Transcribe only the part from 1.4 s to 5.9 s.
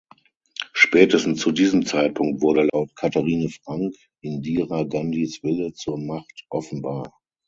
zu diesem Zeitpunkt wurde, laut Katherine Frank, Indira Gandhis Wille